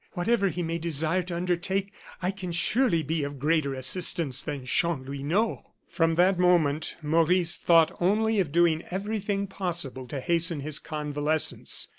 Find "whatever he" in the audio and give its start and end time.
0.13-0.63